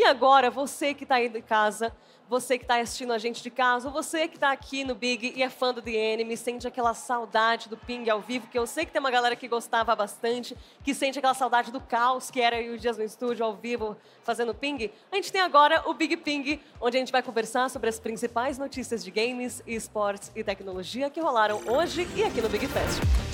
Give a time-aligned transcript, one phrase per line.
[0.00, 1.94] E agora, você que está aí de casa,
[2.26, 5.34] você que está assistindo a gente de casa, ou você que está aqui no Big
[5.36, 8.66] e é fã do The Enemy, sente aquela saudade do Ping ao vivo, que eu
[8.66, 12.40] sei que tem uma galera que gostava bastante, que sente aquela saudade do caos, que
[12.40, 13.94] era aí os dias no estúdio, ao vivo,
[14.24, 14.90] fazendo Ping.
[15.12, 18.56] A gente tem agora o Big Ping, onde a gente vai conversar sobre as principais
[18.56, 23.29] notícias de games, esportes e tecnologia que rolaram hoje e aqui no Big Fest.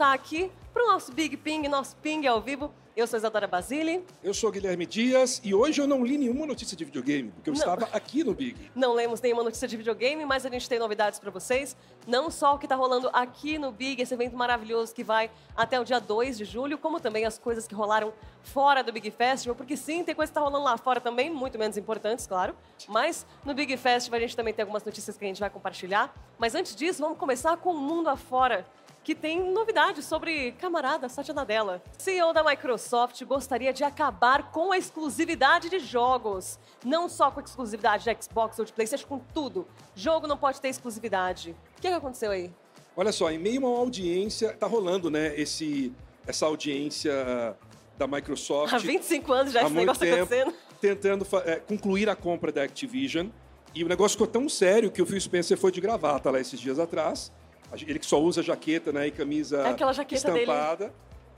[0.00, 2.72] Voltar aqui para o nosso Big Ping, nosso Ping ao vivo.
[2.96, 4.02] Eu sou Isadora Basile.
[4.22, 7.54] Eu sou Guilherme Dias e hoje eu não li nenhuma notícia de videogame, porque eu
[7.54, 7.58] Não.
[7.60, 8.70] estava aqui no Big.
[8.74, 11.76] Não lemos nenhuma notícia de videogame, mas a gente tem novidades para vocês.
[12.06, 15.78] Não só o que está rolando aqui no Big, esse evento maravilhoso que vai até
[15.78, 19.54] o dia 2 de julho, como também as coisas que rolaram fora do Big Festival,
[19.54, 22.56] porque sim, tem coisa que está rolando lá fora também, muito menos importantes, claro.
[22.88, 26.12] Mas no Big Festival a gente também tem algumas notícias que a gente vai compartilhar.
[26.38, 28.66] Mas antes disso, vamos começar com o mundo afora.
[29.10, 31.82] Que tem novidades sobre camarada Satya Nadella.
[31.98, 36.60] CEO da Microsoft gostaria de acabar com a exclusividade de jogos.
[36.84, 39.66] Não só com a exclusividade de Xbox ou de PlayStation, com tudo.
[39.96, 41.56] Jogo não pode ter exclusividade.
[41.76, 42.52] O que, que aconteceu aí?
[42.96, 45.92] Olha só, em meio a uma audiência, tá rolando, né, esse,
[46.24, 47.56] essa audiência
[47.98, 50.54] da Microsoft Há 25 anos já esse negócio tempo, acontecendo.
[50.80, 53.26] tentando é, concluir a compra da Activision.
[53.74, 56.60] E o negócio ficou tão sério que o Phil Spencer foi de gravata lá esses
[56.60, 57.32] dias atrás.
[57.72, 60.40] A Ele que só usa jaqueta né, e camisa É aquela jaqueta dele.
[60.40, 60.92] estampada.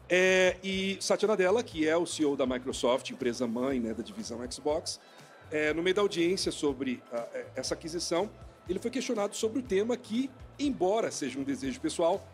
[0.09, 4.39] É, e Satya Nadella, que é o CEO da Microsoft, empresa mãe né, da divisão
[4.51, 5.01] Xbox,
[5.51, 8.29] é, no meio da audiência sobre ah, é, essa aquisição,
[8.69, 12.27] ele foi questionado sobre o tema que, embora seja um desejo pessoal,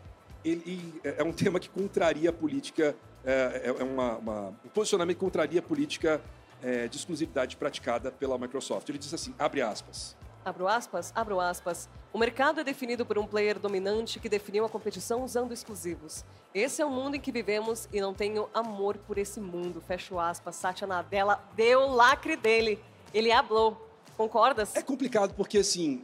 [0.43, 4.69] ele é é um tema que contraria a política, é, é- é uma, uma- um
[4.73, 6.21] posicionamento que contraria a política
[6.61, 8.87] é, de exclusividade praticada pela Microsoft.
[8.89, 10.15] Ele diz assim, abre aspas,
[10.49, 11.87] Abro aspas, abro aspas.
[12.11, 16.25] O mercado é definido por um player dominante que definiu a competição usando exclusivos.
[16.55, 19.79] Esse é o mundo em que vivemos e não tenho amor por esse mundo.
[19.79, 20.55] Fecho aspas.
[20.55, 22.83] Satya Nadella deu o lacre dele.
[23.13, 23.87] Ele hablou.
[24.17, 24.75] Concordas?
[24.75, 26.01] É complicado porque, assim,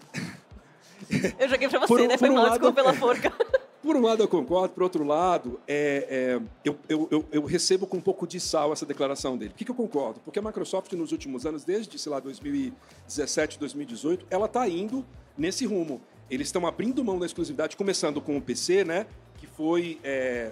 [1.37, 2.17] Eu joguei pra você, Por né?
[2.17, 3.33] Foi um mal, lado, desculpa pela forca.
[3.85, 6.07] Por um lado eu concordo, por outro lado, é,
[6.37, 9.51] é, eu, eu- eu- eu recebo com um pouco de sal essa declaração dele.
[9.51, 10.19] Por que, que eu concordo?
[10.25, 15.05] Porque a Microsoft, nos últimos anos, desde, sei lá, 2017, 2018, ela está indo
[15.37, 16.01] nesse rumo.
[16.29, 19.05] Eles estão abrindo mão da exclusividade, começando com o PC, né?
[19.37, 19.99] Que foi.
[20.03, 20.51] é,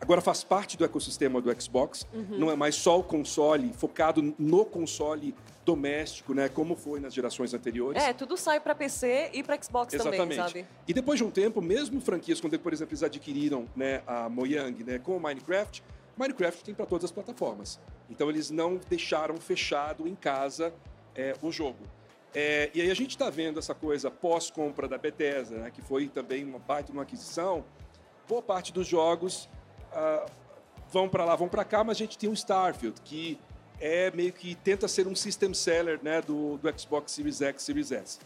[0.00, 2.06] agora faz parte do ecossistema do Xbox.
[2.14, 2.38] Uhum.
[2.38, 5.34] Não é mais só o console, focado no console
[5.64, 6.48] doméstico, né?
[6.48, 8.02] Como foi nas gerações anteriores.
[8.02, 10.36] É, tudo sai pra PC e pra Xbox também, Exatamente.
[10.36, 10.66] sabe?
[10.86, 14.84] E depois de um tempo, mesmo franquias, quando, por exemplo, eles adquiriram né, a Mojang
[14.84, 15.82] né, com o Minecraft,
[16.16, 17.80] Minecraft tem para todas as plataformas.
[18.08, 20.72] Então eles não deixaram fechado em casa
[21.14, 21.78] é, o jogo.
[22.34, 26.08] É, e aí a gente está vendo essa coisa pós-compra da Bethesda, né, que foi
[26.08, 27.64] também uma parte de uma aquisição.
[28.28, 29.48] Boa parte dos jogos
[29.92, 30.26] ah,
[30.90, 33.38] vão para lá, vão para cá, mas a gente tem o Starfield, que
[33.80, 37.92] é meio que tenta ser um system seller né, do, do Xbox Series X, Series
[37.92, 38.18] S.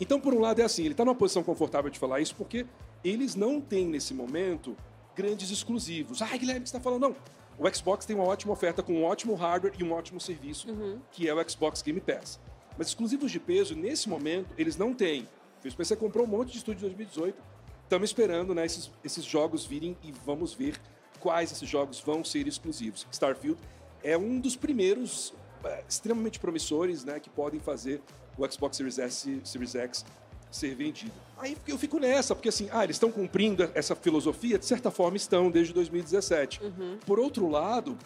[0.00, 2.66] Então, por um lado, é assim, ele está numa posição confortável de falar isso porque
[3.02, 4.76] eles não têm, nesse momento,
[5.14, 6.20] grandes exclusivos.
[6.20, 7.02] Ah, Guilherme, você está falando?
[7.02, 7.16] Não.
[7.58, 10.68] O Xbox tem uma ótima oferta com um ótimo hardware e um ótimo serviço,
[11.10, 12.38] que é o Xbox Game Pass.
[12.76, 15.26] Mas exclusivos de peso, nesse momento, eles não têm.
[15.64, 17.42] O Spencer comprou um monte de estúdio em 2018.
[17.82, 20.78] Estamos esperando né, esses, esses jogos virem e vamos ver
[21.18, 23.06] quais esses jogos vão ser exclusivos.
[23.10, 23.58] Starfield
[24.06, 25.34] é um dos primeiros
[25.64, 28.00] eh, extremamente promissores né, que podem fazer
[28.38, 30.04] o Xbox Series S, Series X
[30.48, 31.12] ser vendido.
[31.36, 35.16] Aí eu fico nessa, porque assim, ah, eles estão cumprindo essa filosofia, de certa forma
[35.16, 36.60] estão desde 2017.
[37.04, 37.98] Por outro lado,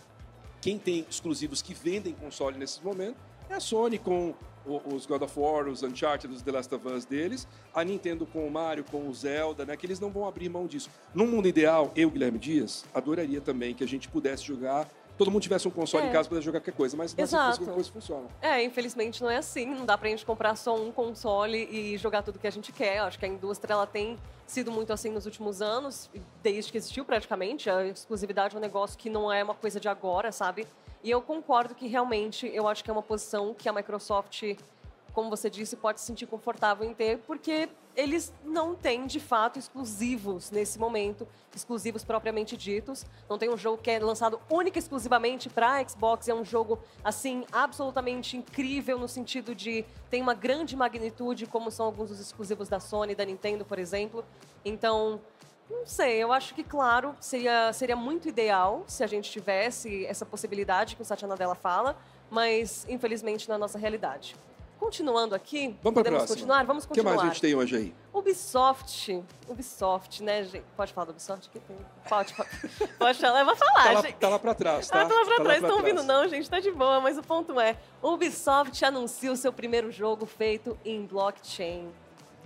[0.62, 3.16] quem tem exclusivos que vendem console nesse momento
[3.50, 4.34] é a Sony com
[4.64, 8.46] os God of War, os Uncharted, os The Last of Us deles, a Nintendo com
[8.46, 10.90] o Mario, com o Zelda, né, que eles não vão abrir mão disso.
[11.14, 14.88] Num mundo ideal, eu, Guilherme Dias, adoraria também que a gente pudesse jogar,
[15.20, 16.08] todo mundo tivesse um console É.
[16.08, 17.58] em casa para jogar qualquer coisa, mas não é assim Exato.
[17.58, 18.26] que as coisas funcionam.
[18.40, 19.66] É, infelizmente não é assim.
[19.66, 22.96] Não dá pra gente comprar só um console e jogar tudo que a gente quer.
[22.96, 26.08] Eu acho que a indústria ela tem sido muito assim nos últimos anos,
[26.42, 27.68] desde que existiu praticamente.
[27.68, 30.66] A exclusividade é um negócio que não é uma coisa de agora, sabe?
[31.04, 34.42] E eu concordo que realmente eu acho que é uma posição que a Microsoft,
[35.12, 39.58] como você disse, pode se sentir confortável em ter, porque eles não têm de fato
[39.58, 43.04] exclusivos nesse momento, exclusivos propriamente ditos.
[43.28, 46.78] Não tem um jogo que é lançado única e exclusivamente para Xbox, é um jogo
[47.02, 52.68] assim absolutamente incrível no sentido de tem uma grande magnitude, como são alguns dos exclusivos
[52.68, 54.24] da Sony, da Nintendo, por exemplo.
[54.64, 55.20] Então,
[55.68, 60.26] não sei, eu acho que, claro, seria, seria muito ideal se a gente tivesse essa
[60.26, 61.96] possibilidade que o Satya Nadella fala,
[62.28, 64.36] mas infelizmente não é a nossa realidade.
[64.80, 66.36] Continuando aqui, Vamos podemos próxima.
[66.36, 66.64] continuar?
[66.64, 67.10] Vamos O que continuar.
[67.16, 67.94] mais a gente tem hoje aí?
[68.12, 70.64] Ubisoft, Ubisoft, né, gente?
[70.76, 71.48] Pode falar do Ubisoft?
[71.50, 71.76] Que tem...
[72.08, 72.48] Pode, pode,
[72.98, 74.14] pode falar, eu vou falar, Tá lá, gente.
[74.16, 75.02] tá lá pra trás, tá?
[75.02, 77.22] Ah, tá lá pra Tá trás, estão ouvindo não, gente, tá de boa, mas o
[77.22, 81.88] ponto é, Ubisoft anuncia o seu primeiro jogo feito em blockchain.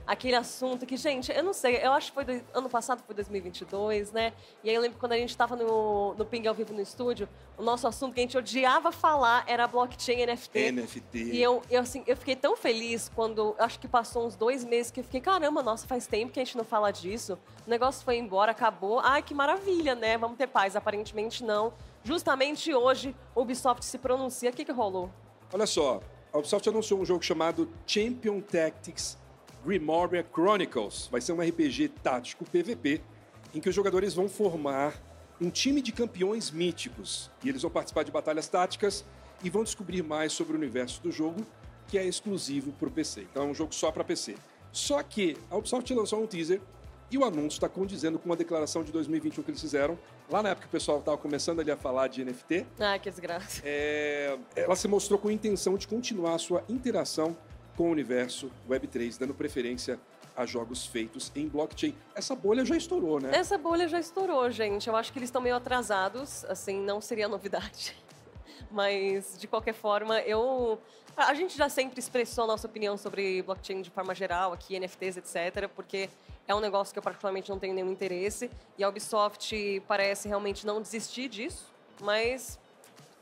[0.07, 3.15] Aquele assunto que, gente, eu não sei, eu acho que foi do, ano passado, foi
[3.15, 4.35] 2022, né?
[4.63, 7.27] E aí eu lembro quando a gente tava no, no Ping ao vivo no estúdio,
[7.57, 10.73] o nosso assunto que a gente odiava falar era blockchain NFT.
[10.73, 11.19] NFT.
[11.33, 14.91] E eu, eu, assim, eu fiquei tão feliz quando, acho que passou uns dois meses,
[14.91, 17.39] que eu fiquei, caramba, nossa, faz tempo que a gente não fala disso.
[17.67, 19.01] O negócio foi embora, acabou.
[19.01, 20.19] Ai, que maravilha, né?
[20.19, 20.77] Vamos ter paz.
[20.77, 21.73] Aparentemente não.
[22.03, 24.51] Justamente hoje, o Ubisoft se pronuncia.
[24.51, 25.09] O que, que rolou?
[25.51, 29.17] Olha só, a Ubisoft anunciou um jogo chamado Champion Tactics
[29.65, 31.09] Grimoire Chronicles.
[31.11, 33.01] Vai ser um RPG tático PVP
[33.55, 34.95] em que os jogadores vão formar
[35.41, 39.05] um time de campeões míticos e eles vão participar de batalhas táticas
[39.43, 41.45] e vão descobrir mais sobre o universo do jogo
[41.89, 43.23] que é exclusivo para o PC.
[43.31, 44.37] Então é um jogo só para PC.
[44.73, 46.61] Só que a Ubisoft lançou um teaser
[47.11, 49.99] e o anúncio está condizendo com uma declaração de 2021 que eles fizeram.
[50.31, 53.11] Lá na época que o pessoal estava começando ali a falar de NFT, Ai, que
[53.11, 53.61] desgraça.
[53.65, 57.37] é, ela se mostrou com a intenção de continuar a sua interação
[57.77, 59.99] com o universo Web3, dando preferência
[60.37, 61.95] a jogos feitos em blockchain.
[62.15, 63.31] Essa bolha já estourou, né?
[63.33, 64.89] Essa bolha já estourou, gente.
[64.89, 67.97] Eu acho que eles estão meio atrasados, assim, não seria novidade.
[68.71, 70.79] Mas, de qualquer forma, eu.
[71.17, 75.17] A gente já sempre expressou a nossa opinião sobre blockchain de forma geral, aqui, NFTs,
[75.19, 76.11] etc., porque
[76.49, 78.51] é um negócio que eu particularmente não tenho nenhum interesse.
[78.77, 81.73] E a Ubisoft parece realmente não desistir disso,
[82.03, 82.59] mas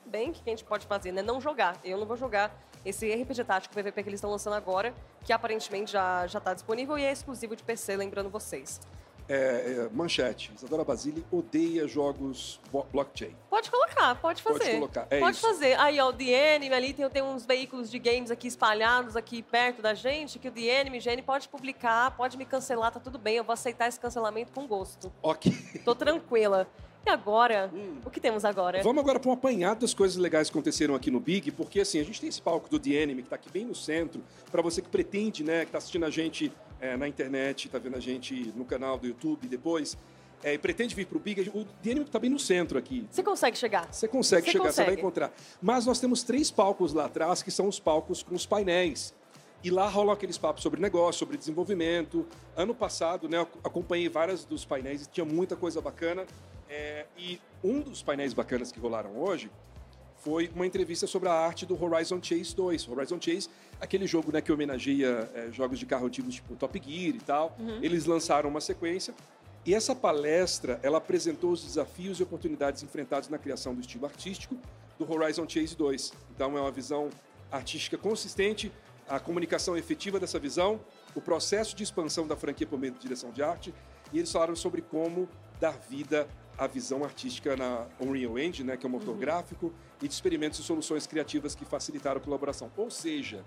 [0.06, 1.20] bem, o que a gente pode fazer, né?
[1.20, 1.78] Não jogar.
[1.84, 2.50] Eu não vou jogar
[2.84, 4.94] esse RPG tático PVP que eles estão lançando agora,
[5.24, 8.80] que aparentemente já já está disponível e é exclusivo de PC, lembrando vocês.
[9.28, 10.52] É, é, manchete.
[10.54, 12.60] Isadora Basile odeia jogos
[12.92, 13.34] blockchain.
[13.48, 14.58] Pode colocar, pode fazer.
[14.58, 15.46] Pode colocar, é pode isso.
[15.46, 15.78] fazer.
[15.78, 19.42] Aí, ó, o The Enemy ali tem, tem uns veículos de games aqui espalhados aqui
[19.42, 23.18] perto da gente, que o The Enemy, Gene, pode publicar, pode me cancelar, tá tudo
[23.18, 25.12] bem, eu vou aceitar esse cancelamento com gosto.
[25.22, 25.52] Ok.
[25.84, 26.68] Tô tranquila.
[27.04, 27.96] E agora, Hum.
[28.04, 28.80] o que temos agora?
[28.82, 31.98] Vamos agora para um apanhado das coisas legais que aconteceram aqui no Big, porque assim,
[31.98, 34.62] a gente tem esse palco do The Enemy, que está aqui bem no centro, para
[34.62, 38.00] você que pretende, né, que está assistindo a gente é, na internet, está vendo a
[38.00, 39.96] gente no canal do YouTube depois,
[40.44, 43.06] é, e pretende vir para o Big, o Enemy está bem no centro aqui.
[43.10, 43.92] Você consegue chegar?
[43.92, 45.32] Você consegue Você chegar, você vai encontrar.
[45.60, 49.12] Mas nós temos três palcos lá atrás, que são os palcos com os painéis.
[49.64, 52.26] E lá rolam aqueles papos sobre negócio, sobre desenvolvimento.
[52.56, 56.26] Ano passado, né, acompanhei vários dos painéis e tinha muita coisa bacana.
[56.72, 59.50] É, e um dos painéis bacanas que rolaram hoje
[60.16, 62.88] foi uma entrevista sobre a arte do Horizon Chase 2.
[62.88, 67.14] Horizon Chase, aquele jogo né, que homenageia é, jogos de carro antigos tipo Top Gear
[67.14, 67.54] e tal.
[67.82, 69.12] Eles lançaram uma sequência.
[69.66, 74.56] E essa palestra, ela apresentou os desafios e oportunidades enfrentados na criação do estilo artístico
[74.98, 76.14] do Horizon Chase 2.
[76.34, 77.10] Então é uma visão
[77.50, 78.72] artística consistente,
[79.06, 80.80] a comunicação efetiva dessa visão,
[81.14, 83.74] o processo de expansão da franquia por meio de direção de arte,
[84.10, 85.28] e eles falaram sobre como
[85.60, 86.26] dar vida
[86.56, 90.58] à visão artística na Unreal Engine, né, que é um motor gráfico, e de experimentos
[90.58, 92.70] e soluções criativas que facilitaram a colaboração.
[92.76, 93.44] Ou seja,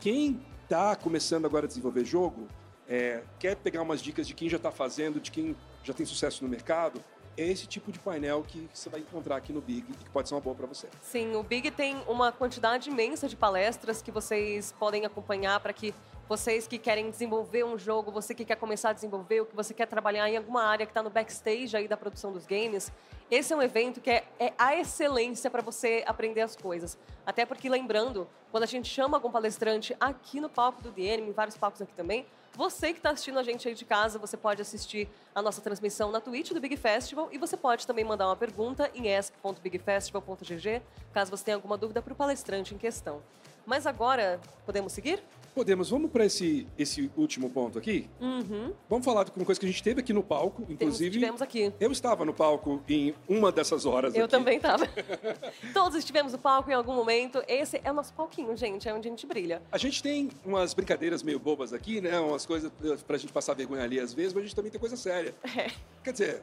[0.00, 2.46] quem está começando agora a desenvolver jogo,
[2.88, 6.42] é, quer pegar umas dicas de quem já está fazendo, de quem já tem sucesso
[6.42, 7.02] no mercado,
[7.36, 10.28] é esse tipo de painel que você vai encontrar aqui no Big e que pode
[10.28, 10.88] ser uma boa para você.
[11.02, 15.94] Sim, o Big tem uma quantidade imensa de palestras que vocês podem acompanhar para que
[16.28, 19.72] vocês que querem desenvolver um jogo, você que quer começar a desenvolver, ou que você
[19.72, 22.90] quer trabalhar em alguma área que está no backstage aí da produção dos games,
[23.30, 26.98] esse é um evento que é, é a excelência para você aprender as coisas.
[27.24, 31.32] Até porque, lembrando, quando a gente chama algum palestrante aqui no palco do DM, em
[31.32, 34.62] vários palcos aqui também, você que está assistindo a gente aí de casa, você pode
[34.62, 38.36] assistir a nossa transmissão na Twitch do Big Festival e você pode também mandar uma
[38.36, 43.22] pergunta em ask.bigfestival.gg, caso você tenha alguma dúvida para o palestrante em questão.
[43.66, 45.20] Mas agora, podemos seguir?
[45.52, 48.08] Podemos, vamos para esse, esse último ponto aqui?
[48.20, 48.72] Uhum.
[48.90, 51.12] Vamos falar de uma coisa que a gente teve aqui no palco, inclusive.
[51.12, 51.72] tivemos aqui.
[51.80, 54.14] Eu estava no palco em uma dessas horas.
[54.14, 54.30] Eu aqui.
[54.30, 54.86] também estava.
[55.72, 57.42] Todos estivemos no palco em algum momento.
[57.48, 58.86] Esse é o nosso palquinho, gente.
[58.86, 59.62] É onde a gente brilha.
[59.72, 62.20] A gente tem umas brincadeiras meio bobas aqui, né?
[62.20, 64.78] Umas coisas eh, pra gente passar vergonha ali às vezes, mas a gente também tem
[64.78, 65.34] coisa séria.
[65.56, 65.70] É.
[66.04, 66.42] Quer dizer,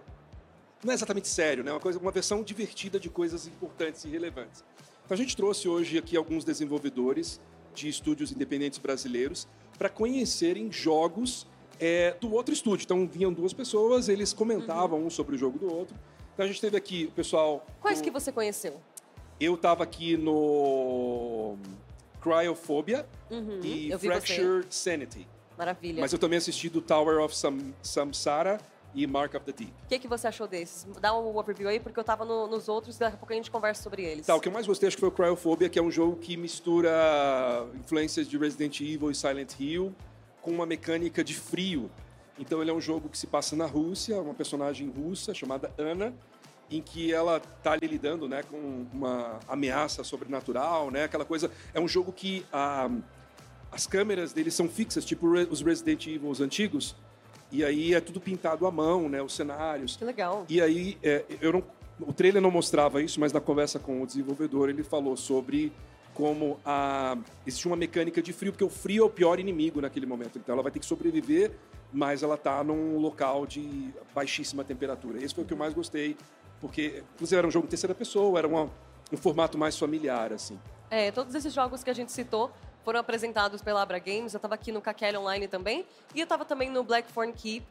[0.84, 1.72] não é exatamente sério, né?
[1.72, 4.64] Uma, coisa, uma versão divertida de coisas importantes e relevantes.
[5.06, 7.40] Então a gente trouxe hoje aqui alguns desenvolvedores
[7.74, 11.48] de estúdios independentes brasileiros para conhecerem jogos
[11.80, 12.86] eh, do outro estúdio.
[12.86, 15.96] Então vinham duas pessoas, eles comentavam um sobre o jogo do outro.
[16.34, 17.66] Então a gente teve aqui o pessoal.
[17.82, 18.80] Quais do- que você conheceu?
[19.40, 21.58] Eu estava aqui no
[22.22, 25.28] Cryophobia Uhum, e Fractured Sanity.
[25.58, 26.00] Maravilha.
[26.02, 28.60] Mas eu também assisti do Tower of Sam, Samsara
[28.96, 29.72] e Mark of the Deep.
[29.86, 30.86] O que, que você achou desses?
[31.02, 33.36] Dá um overview aí, porque eu tava no- nos outros e daqui a pouco a
[33.36, 34.26] gente conversa sobre eles.
[34.26, 36.16] Tá, o que eu mais gostei acho que foi o Cryophobia, que é um jogo
[36.18, 36.92] que mistura
[37.76, 39.94] influências de Resident Evil e Silent Hill
[40.42, 41.90] com uma mecânica de frio.
[42.38, 46.14] Então ele é um jogo que se passa na Rússia, uma personagem russa chamada Ana,
[46.70, 51.52] em que ela está ali lidando né, com uma ameaça sobrenatural, né, aquela coisa.
[51.74, 52.90] É um jogo que ah,
[53.72, 56.96] as câmeras dele são fixas, tipo os Resident Evil antigos,
[57.54, 59.96] e aí é tudo pintado à mão, né, os cenários.
[59.96, 60.46] Que legal.
[60.50, 61.64] E aí, é, eu não,
[62.02, 65.72] o trailer não mostrava isso, mas na conversa com o desenvolvedor ele falou sobre
[66.16, 70.06] como a, existe uma mecânica de frio, porque o frio é o pior inimigo naquele
[70.08, 70.38] momento.
[70.40, 71.52] Então ela vai ter que sobreviver,
[71.92, 75.24] mas ela está num local de baixíssima temperatura.
[75.24, 76.18] Esse foi o que eu mais gostei,
[76.60, 78.70] porque inclusive era um jogo em terceira pessoa, era uma-
[79.12, 80.58] um formato mais familiar, assim.
[80.90, 82.52] É, todos esses jogos que a gente citou
[82.84, 84.34] foram apresentados pela Abra Games.
[84.34, 85.86] Eu estava aqui no Kakele Online também.
[86.14, 87.66] E eu estava também no Blackthorn Keep,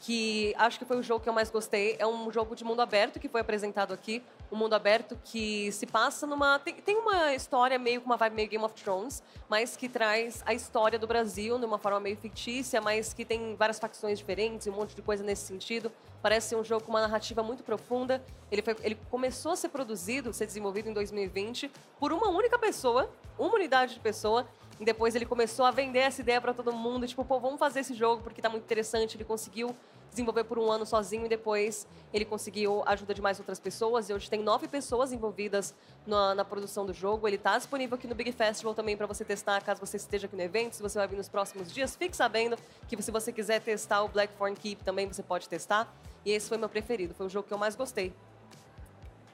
[0.00, 1.96] que acho que foi o jogo que eu mais gostei.
[1.98, 4.22] É um jogo de mundo aberto que foi apresentado aqui.
[4.50, 6.58] Um mundo aberto que se passa numa...
[6.58, 10.42] Tem, tem uma história meio com uma vibe meio Game of Thrones, mas que traz
[10.46, 14.66] a história do Brasil de uma forma meio fictícia, mas que tem várias facções diferentes
[14.66, 15.90] e um monte de coisa nesse sentido.
[16.22, 18.24] Parece um jogo com uma narrativa muito profunda.
[18.50, 23.10] Ele, foi, ele começou a ser produzido, ser desenvolvido em 2020 por uma única pessoa,
[23.38, 24.46] uma unidade de pessoa.
[24.80, 27.80] E depois ele começou a vender essa ideia para todo mundo, tipo, pô, vamos fazer
[27.80, 29.16] esse jogo porque tá muito interessante.
[29.16, 29.74] Ele conseguiu
[30.08, 34.08] desenvolver por um ano sozinho e depois ele conseguiu a ajuda de mais outras pessoas.
[34.08, 35.74] E hoje tem nove pessoas envolvidas
[36.06, 37.26] na, na produção do jogo.
[37.26, 40.36] Ele tá disponível aqui no Big Festival também para você testar, caso você esteja aqui
[40.36, 40.74] no evento.
[40.74, 42.56] Se você vai vir nos próximos dias, fique sabendo
[42.86, 45.92] que se você quiser testar o Blackthorn Keep também você pode testar.
[46.24, 48.12] E esse foi meu preferido, foi o jogo que eu mais gostei.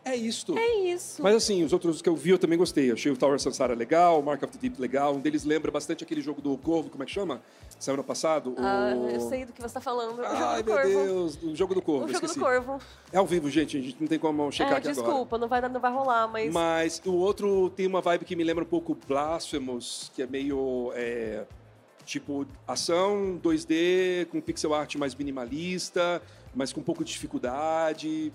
[0.05, 0.57] É isto.
[0.59, 1.23] É isso.
[1.23, 2.93] Mas assim, os outros que eu vi eu também gostei.
[2.93, 5.15] Achei o Tower Sansara legal, o Mark of the Deep legal.
[5.15, 7.41] Um deles lembra bastante aquele jogo do Corvo, como é que chama?
[7.87, 8.55] Ano passado.
[8.59, 9.09] Ah, o...
[9.11, 10.19] eu sei do que você está falando.
[10.21, 10.89] O Ai, meu Corvo.
[10.89, 12.39] Deus, o jogo do Corvo, O jogo esqueci.
[12.39, 12.79] do Corvo.
[13.13, 15.07] É ao vivo, gente, a gente não tem como checar É, aqui agora.
[15.07, 16.53] desculpa, não vai, não vai rolar, mas.
[16.53, 20.93] Mas o outro tem uma vibe que me lembra um pouco Blasphemous, que é meio
[20.95, 21.45] é,
[22.05, 26.23] tipo ação 2D com pixel art mais minimalista,
[26.55, 28.33] mas com um pouco de dificuldade.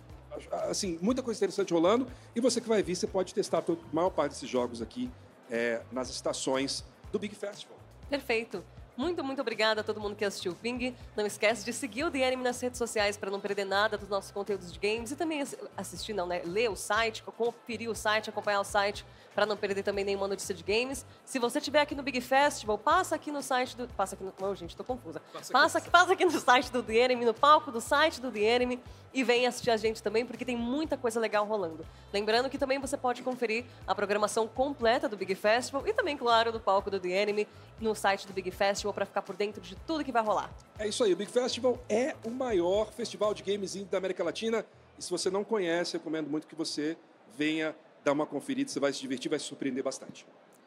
[0.70, 2.08] Assim, muita coisa interessante rolando.
[2.36, 5.10] E você que vai vir, você pode testar a maior parte desses jogos aqui
[5.50, 7.78] é, nas estações do Big Festival.
[8.10, 8.64] Perfeito.
[9.00, 10.94] Muito, muito obrigada a todo mundo que assistiu o Ping.
[11.16, 14.10] Não esquece de seguir o The Anime nas redes sociais para não perder nada dos
[14.10, 16.42] nossos conteúdos de games e também assi- assistir, não, né?
[16.44, 20.54] Ler o site, conferir o site, acompanhar o site para não perder também nenhuma notícia
[20.54, 21.06] de games.
[21.24, 23.88] Se você estiver aqui no Big Festival, passa aqui no site do.
[23.88, 24.34] Passa aqui no.
[24.42, 25.22] Oh, gente, tô confusa.
[25.32, 25.52] Passa aqui.
[25.54, 28.54] Passa aqui, passa aqui no site do The Anime, no palco do site do The
[28.54, 31.84] Anime e vem assistir a gente também, porque tem muita coisa legal rolando.
[32.14, 36.52] Lembrando que também você pode conferir a programação completa do Big Festival e também, claro,
[36.52, 37.48] do palco do The Anime
[37.80, 40.50] no site do Big Festival para ficar por dentro de tudo que vai rolar.
[40.78, 44.24] É isso aí, o Big Festival é o maior festival de games indie da América
[44.24, 44.66] Latina.
[44.98, 46.98] E se você não conhece, recomendo muito que você
[47.38, 50.26] venha dar uma conferida, você vai se divertir, vai se surpreender bastante.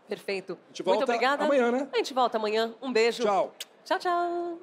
[0.08, 0.52] Perfeito.
[0.52, 1.44] A gente Muito volta obrigada.
[1.44, 1.88] amanhã, né?
[1.92, 2.74] A gente volta amanhã.
[2.82, 3.22] Um beijo.
[3.22, 3.54] Tchau.
[3.84, 4.58] Tchau, tchau.